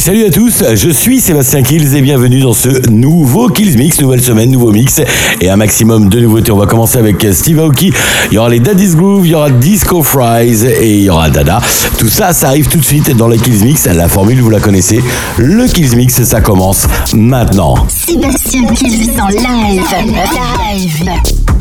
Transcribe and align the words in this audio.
Salut 0.00 0.24
à 0.24 0.30
tous, 0.30 0.64
je 0.76 0.88
suis 0.88 1.20
Sébastien 1.20 1.62
Kills 1.62 1.94
et 1.94 2.00
bienvenue 2.00 2.40
dans 2.40 2.54
ce 2.54 2.88
nouveau 2.88 3.50
Kills 3.50 3.76
Mix, 3.76 4.00
nouvelle 4.00 4.22
semaine, 4.22 4.50
nouveau 4.50 4.72
mix 4.72 5.02
et 5.42 5.50
un 5.50 5.56
maximum 5.56 6.08
de 6.08 6.20
nouveautés. 6.20 6.50
On 6.52 6.56
va 6.56 6.64
commencer 6.64 6.96
avec 6.96 7.26
Steve 7.34 7.60
Aoki, 7.60 7.92
il 8.30 8.34
y 8.34 8.38
aura 8.38 8.48
les 8.48 8.60
Daddy's 8.60 8.96
Groove, 8.96 9.26
il 9.26 9.32
y 9.32 9.34
aura 9.34 9.50
Disco 9.50 10.02
Fries 10.02 10.64
et 10.64 10.90
il 10.90 11.02
y 11.02 11.10
aura 11.10 11.28
Dada. 11.28 11.60
Tout 11.98 12.08
ça, 12.08 12.32
ça 12.32 12.48
arrive 12.48 12.68
tout 12.68 12.78
de 12.78 12.84
suite 12.84 13.14
dans 13.14 13.28
le 13.28 13.36
Kills 13.36 13.62
Mix. 13.62 13.84
La 13.88 14.08
formule, 14.08 14.40
vous 14.40 14.48
la 14.48 14.60
connaissez. 14.60 15.02
Le 15.36 15.66
Kills 15.66 15.94
Mix, 15.94 16.22
ça 16.22 16.40
commence 16.40 16.86
maintenant. 17.12 17.74
Sébastien 17.88 18.64
Kills 18.68 19.20
en 19.20 19.28
live. 19.28 19.82
Live. 20.72 21.59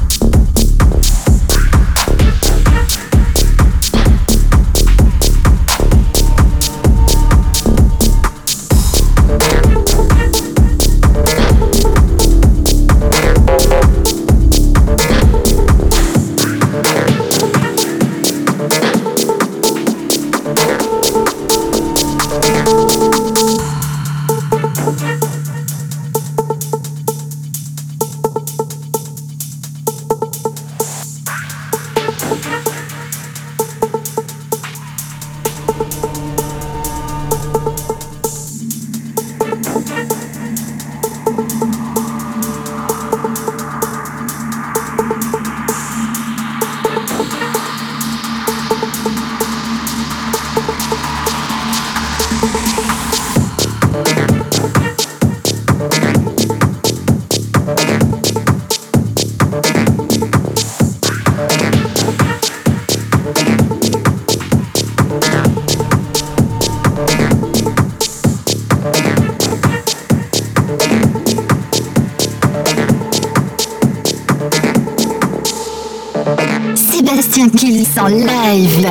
Qu'il 77.47 77.85
en 77.97 78.07
live. 78.07 78.85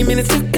En 0.00 0.57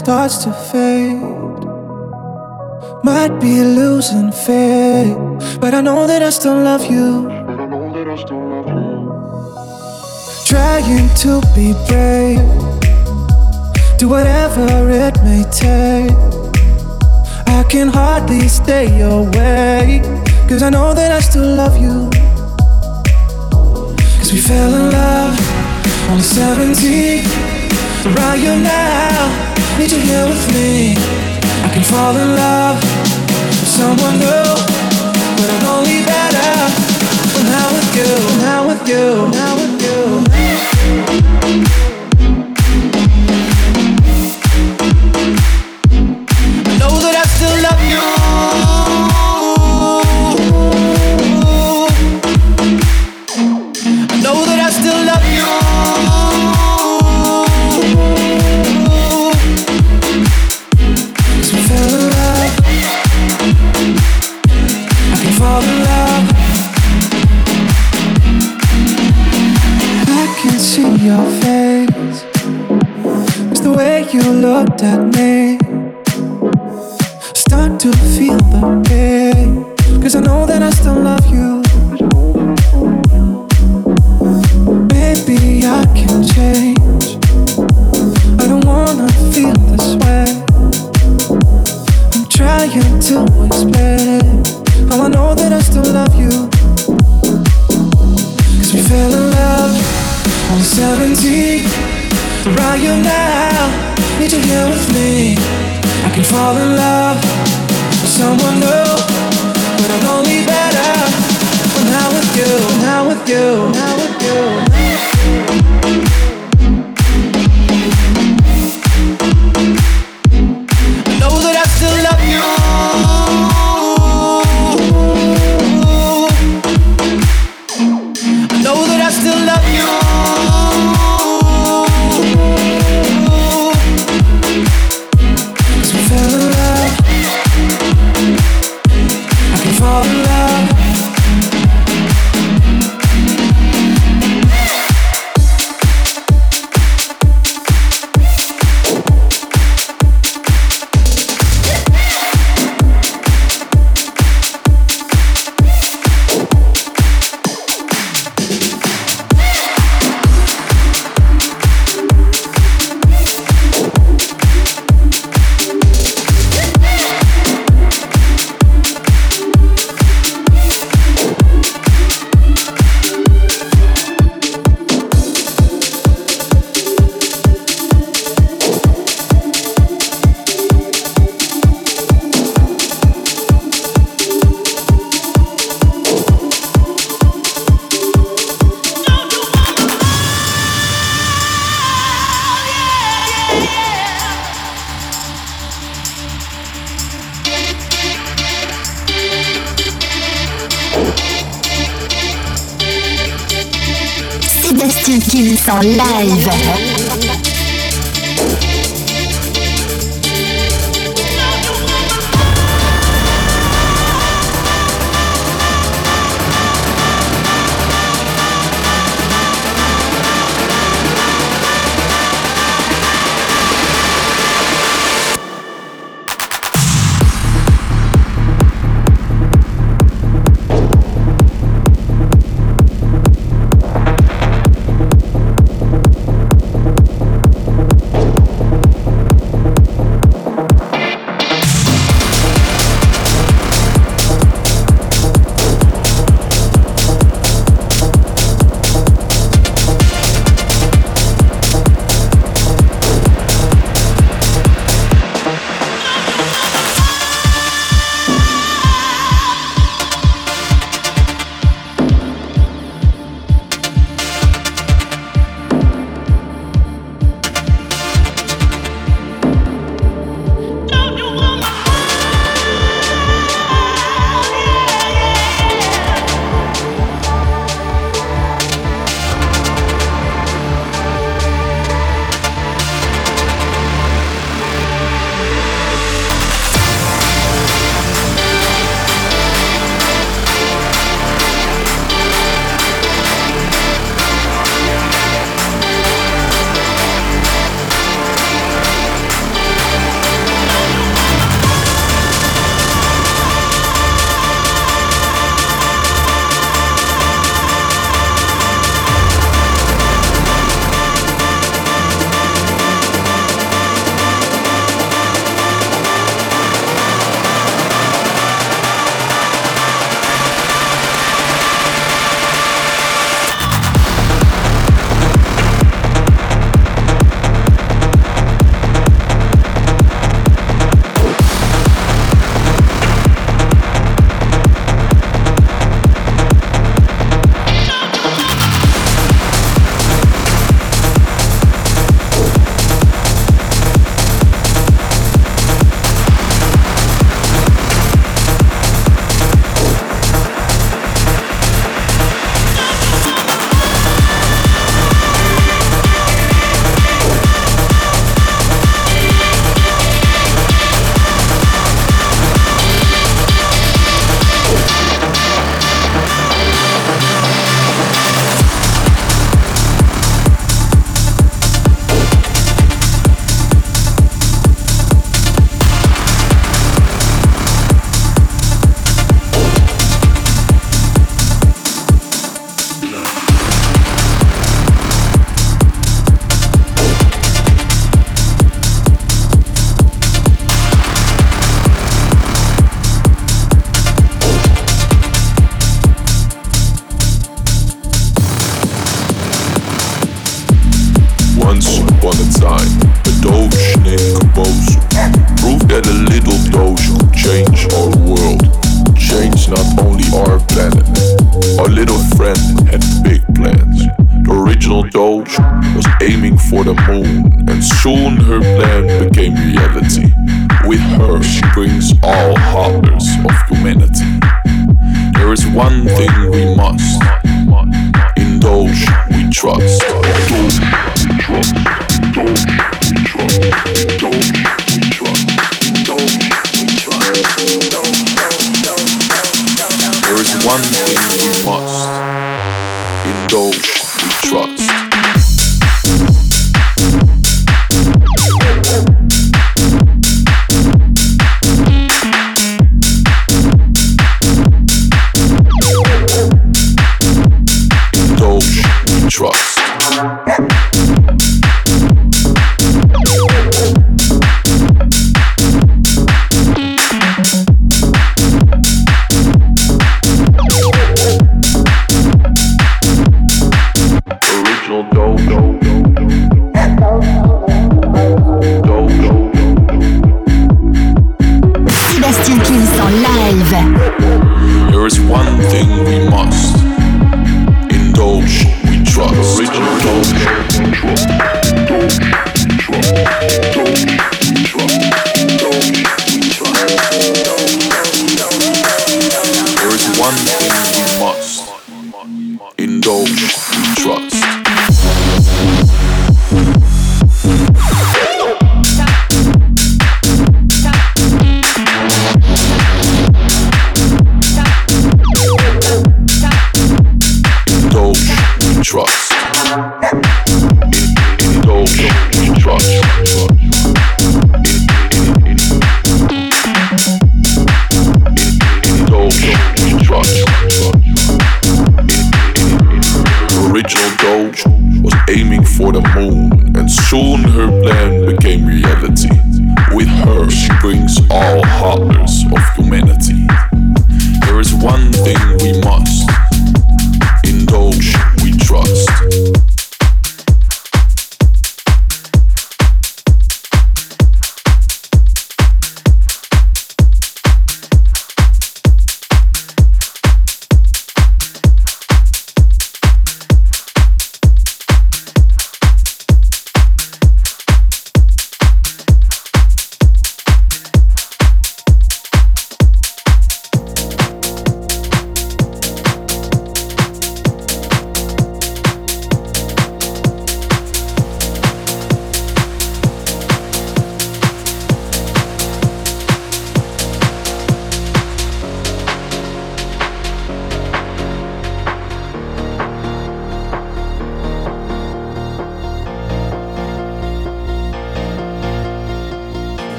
starts 0.00 0.44
to 0.44 0.50
fade. 0.72 1.20
Might 3.04 3.38
be 3.38 3.60
losing 3.60 4.32
faith, 4.32 5.18
but 5.60 5.74
I 5.74 5.82
know 5.82 6.06
that 6.06 6.22
I 6.22 6.30
still 6.30 6.58
love 6.70 6.84
you. 6.94 7.28
Trying 10.50 11.08
to 11.24 11.32
be 11.54 11.74
brave, 11.88 12.48
do 13.98 14.08
whatever 14.08 14.66
it 15.06 15.16
may 15.28 15.44
take. 15.64 16.16
I 17.58 17.62
can 17.68 17.88
hardly 17.88 18.48
stay 18.48 18.88
away, 19.02 20.00
cause 20.48 20.62
I 20.62 20.70
know 20.70 20.94
that 20.94 21.10
I 21.12 21.20
still 21.20 21.50
love 21.62 21.76
you. 21.76 22.08
Cause 24.18 24.32
we 24.32 24.40
fell 24.40 24.72
in 24.80 24.86
love 24.92 25.36
on 26.10 26.20
17 26.22 27.50
where 28.02 28.18
are 28.18 28.36
you 28.36 28.56
now? 28.62 29.49
Need 29.80 29.92
you 29.92 30.00
here 30.00 30.26
with 30.26 30.52
me. 30.52 30.94
I 31.64 31.70
can 31.72 31.82
fall 31.82 32.14
in 32.14 32.36
love 32.36 32.76
with 32.76 33.66
someone 33.66 34.18
new, 34.18 34.54
but 35.38 35.48
I'm 35.54 35.64
only 35.78 36.04
better 36.04 36.68
when 37.32 37.46
I'm 37.48 37.72
with 37.72 37.96
you. 37.96 38.12
Now 38.44 38.68
with 38.68 38.86
you. 38.86 39.30
Now 39.30 39.56
with 39.56 39.80
you. 41.64 41.69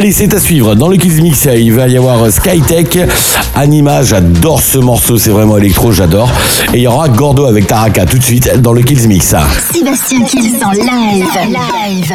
Allez, 0.00 0.12
c'est 0.12 0.32
à 0.32 0.40
suivre. 0.40 0.74
Dans 0.76 0.88
le 0.88 0.96
Kills 0.96 1.20
Mix, 1.20 1.46
il 1.54 1.74
va 1.74 1.86
y 1.86 1.98
avoir 1.98 2.32
Skytech. 2.32 3.00
Anima, 3.54 4.02
j'adore 4.02 4.62
ce 4.62 4.78
morceau, 4.78 5.18
c'est 5.18 5.28
vraiment 5.28 5.58
électro, 5.58 5.92
j'adore. 5.92 6.32
Et 6.72 6.78
il 6.78 6.82
y 6.84 6.86
aura 6.86 7.10
Gordo 7.10 7.44
avec 7.44 7.66
Taraka 7.66 8.06
tout 8.06 8.16
de 8.16 8.22
suite 8.22 8.62
dans 8.62 8.72
le 8.72 8.80
Kills 8.80 9.06
Mix. 9.06 9.34
Sébastien 9.70 10.22
Kills 10.24 10.64
en 10.64 10.70
live. 10.70 11.26
live. 11.50 12.14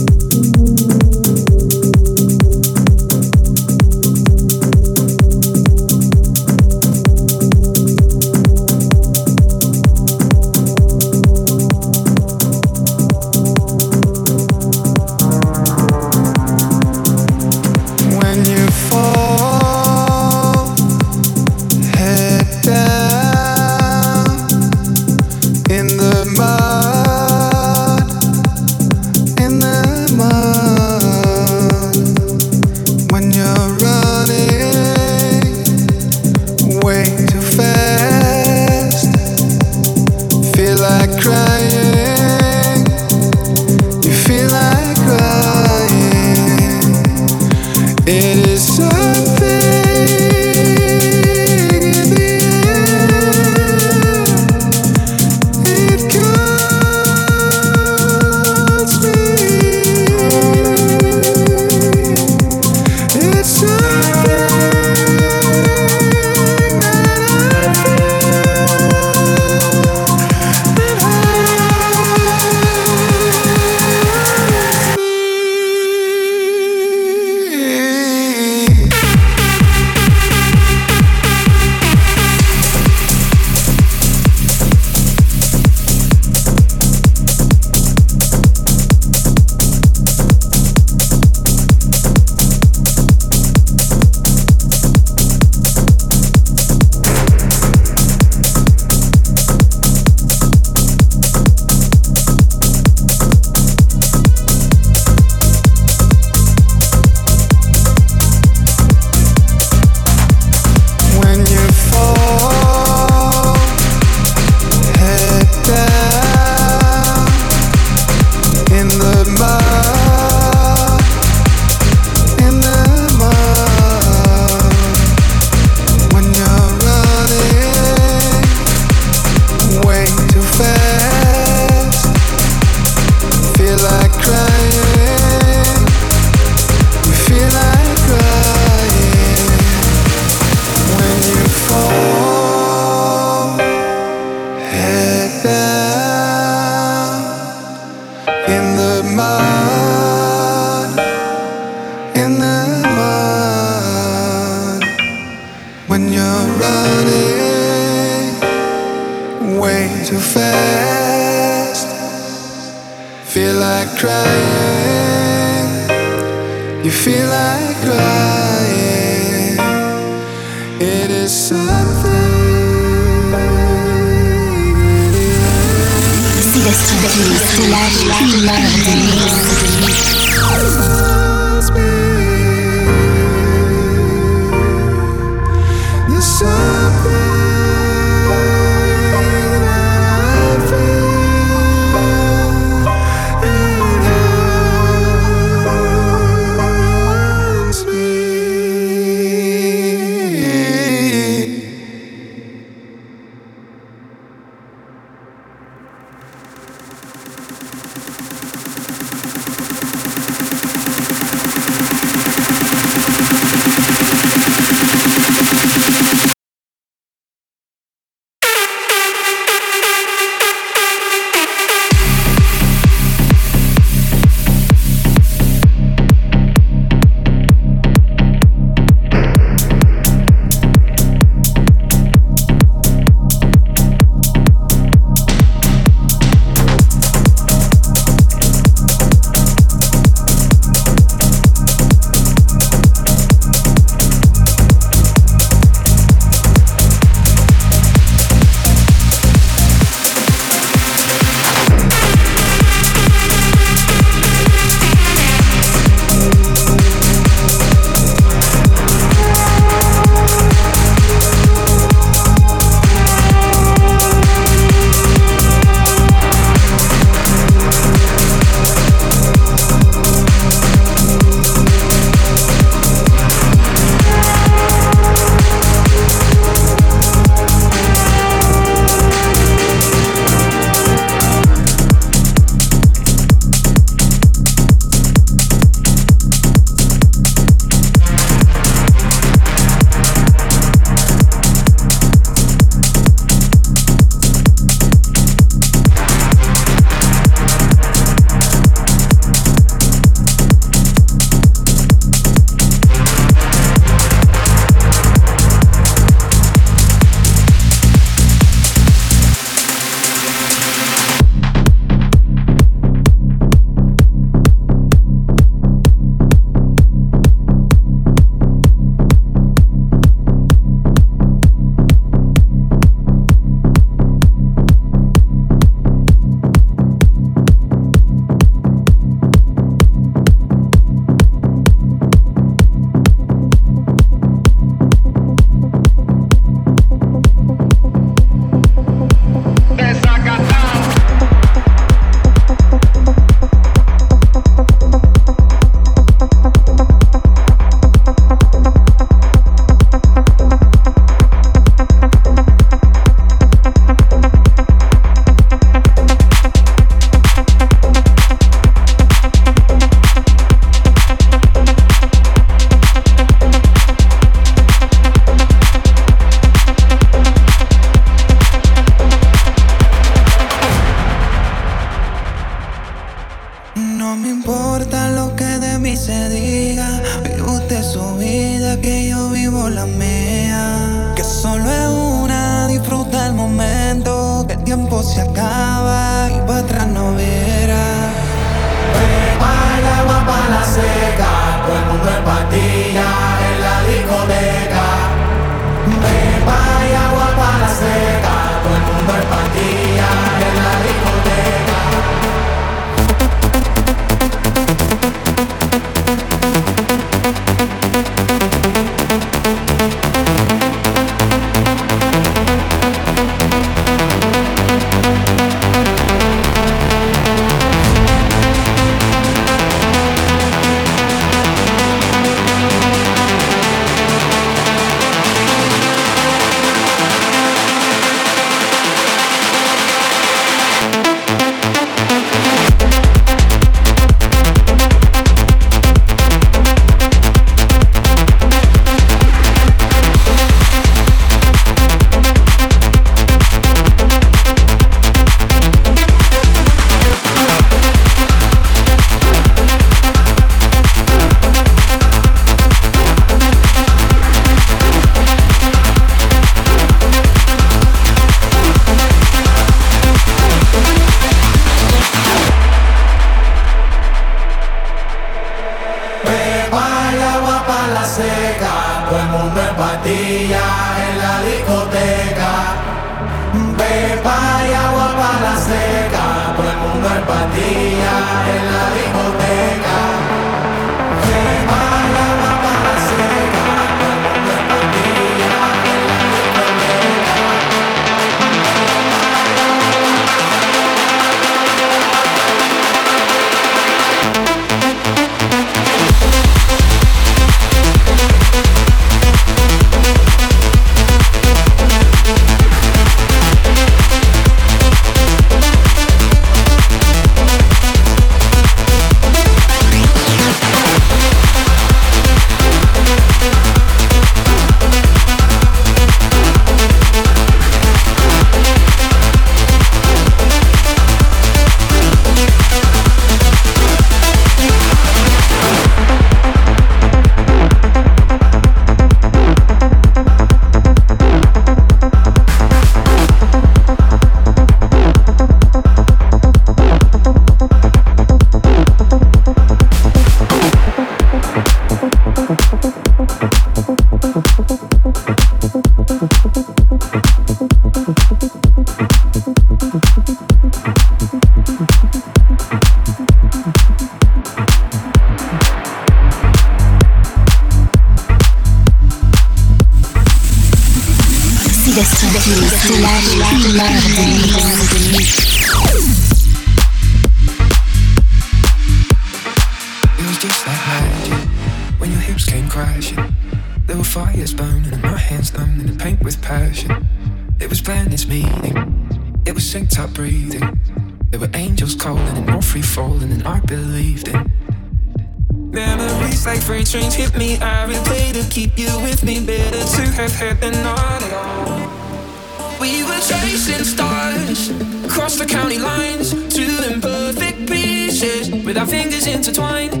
fingers 598.91 599.25
intertwined. 599.25 600.00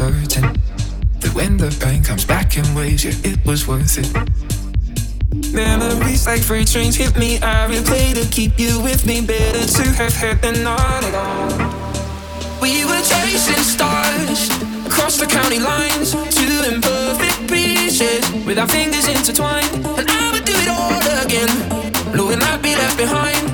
certain 0.00 0.56
that 1.20 1.32
when 1.34 1.58
the 1.58 1.70
pain 1.84 2.02
comes 2.02 2.24
back 2.24 2.56
in 2.56 2.64
waves, 2.74 3.04
yeah, 3.04 3.30
it 3.30 3.38
was 3.44 3.68
worth 3.68 3.98
it. 3.98 4.08
Memories 5.52 6.26
like 6.26 6.40
freight 6.40 6.68
trains 6.68 6.96
hit 6.96 7.14
me, 7.18 7.36
I 7.42 7.68
replay 7.68 8.14
to 8.14 8.24
keep 8.30 8.58
you 8.58 8.80
with 8.80 9.04
me. 9.04 9.20
Better 9.20 9.66
to 9.78 9.84
have 10.00 10.14
had 10.14 10.40
than 10.40 10.62
not 10.62 11.02
at 11.08 11.14
all. 11.14 11.48
We 12.62 12.84
were 12.88 13.02
chasing 13.12 13.64
stars, 13.74 14.48
across 14.88 15.18
the 15.18 15.26
county 15.26 15.58
lines, 15.58 16.12
two 16.38 16.56
imperfect 16.70 17.38
pieces 17.52 18.22
with 18.46 18.58
our 18.58 18.68
fingers 18.68 19.06
intertwined, 19.06 19.84
and 20.00 20.08
I 20.08 20.32
would 20.32 20.46
do 20.46 20.56
it 20.64 20.68
all 20.78 21.00
again. 21.26 21.52
Knowing 22.16 22.40
I'd 22.40 22.62
be 22.62 22.74
left 22.74 22.96
behind. 22.96 23.49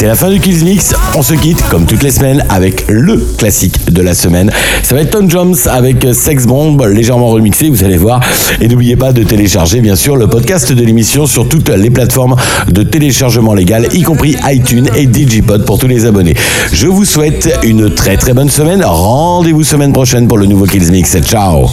C'est 0.00 0.06
la 0.06 0.14
fin 0.14 0.30
du 0.30 0.40
Kills 0.40 0.64
Mix. 0.64 0.94
On 1.14 1.22
se 1.22 1.34
quitte, 1.34 1.62
comme 1.68 1.84
toutes 1.84 2.02
les 2.02 2.10
semaines, 2.10 2.42
avec 2.48 2.86
le 2.88 3.18
classique 3.36 3.92
de 3.92 4.00
la 4.00 4.14
semaine. 4.14 4.50
Ça 4.82 4.94
va 4.94 5.02
être 5.02 5.10
Tom 5.10 5.30
Jones 5.30 5.54
avec 5.66 6.06
Sex 6.14 6.46
Bomb, 6.46 6.82
légèrement 6.86 7.28
remixé, 7.28 7.68
vous 7.68 7.84
allez 7.84 7.98
voir. 7.98 8.22
Et 8.62 8.68
n'oubliez 8.68 8.96
pas 8.96 9.12
de 9.12 9.22
télécharger, 9.24 9.82
bien 9.82 9.96
sûr, 9.96 10.16
le 10.16 10.26
podcast 10.26 10.72
de 10.72 10.82
l'émission 10.82 11.26
sur 11.26 11.46
toutes 11.46 11.68
les 11.68 11.90
plateformes 11.90 12.34
de 12.68 12.82
téléchargement 12.82 13.52
légal, 13.52 13.88
y 13.92 14.00
compris 14.00 14.36
iTunes 14.46 14.88
et 14.96 15.04
Digipod 15.04 15.66
pour 15.66 15.78
tous 15.78 15.86
les 15.86 16.06
abonnés. 16.06 16.34
Je 16.72 16.86
vous 16.86 17.04
souhaite 17.04 17.58
une 17.62 17.92
très 17.92 18.16
très 18.16 18.32
bonne 18.32 18.48
semaine. 18.48 18.82
Rendez-vous 18.82 19.64
semaine 19.64 19.92
prochaine 19.92 20.26
pour 20.26 20.38
le 20.38 20.46
nouveau 20.46 20.64
Kills 20.64 20.90
Mix. 20.90 21.18
Ciao 21.20 21.68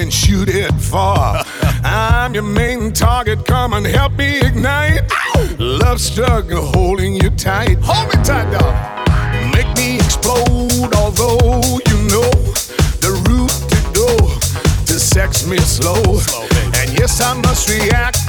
can 0.00 0.10
shoot 0.10 0.48
it 0.48 0.72
far. 0.80 1.44
I'm 1.84 2.32
your 2.32 2.42
main 2.42 2.90
target, 2.90 3.44
come 3.44 3.74
and 3.74 3.84
help 3.84 4.12
me 4.14 4.40
ignite. 4.40 5.02
Love 5.58 6.00
struggle 6.00 6.64
holding 6.64 7.16
you 7.16 7.28
tight. 7.28 7.76
Hold 7.82 8.08
me 8.08 8.24
tight, 8.24 8.50
dog. 8.50 8.74
Make 9.54 9.68
me 9.76 9.96
explode, 9.96 10.94
although 10.94 11.60
you 11.88 11.98
know 12.08 12.30
the 13.04 13.12
route 13.28 13.58
to 13.72 13.78
go 13.92 14.08
to 14.86 14.98
sex 14.98 15.46
me 15.46 15.58
slow. 15.58 16.02
slow 16.16 16.48
and 16.80 16.98
yes, 16.98 17.20
I 17.20 17.34
must 17.34 17.68
react 17.68 18.19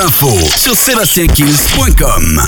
infos 0.00 0.38
sur 0.56 0.76
sébastienkills.com. 0.76 2.40